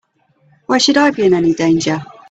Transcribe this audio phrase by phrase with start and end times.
[0.65, 2.01] Why should I be in any danger?